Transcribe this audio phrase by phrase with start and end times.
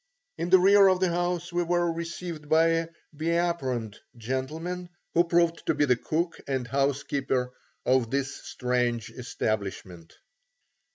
[0.39, 5.23] In the rear of the house we were received by a be aproned gentleman who
[5.25, 7.53] proved to be the cook and housekeeper
[7.85, 10.15] of this strange establishment.